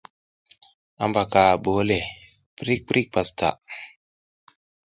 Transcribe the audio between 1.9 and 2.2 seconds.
le,